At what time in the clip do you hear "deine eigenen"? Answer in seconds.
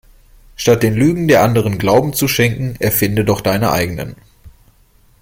3.39-4.15